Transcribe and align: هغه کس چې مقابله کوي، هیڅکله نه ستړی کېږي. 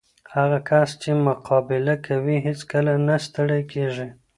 هغه 0.35 0.59
کس 0.69 0.89
چې 1.01 1.09
مقابله 1.27 1.95
کوي، 2.05 2.37
هیڅکله 2.47 2.93
نه 3.07 3.15
ستړی 3.25 3.61
کېږي. 3.73 4.07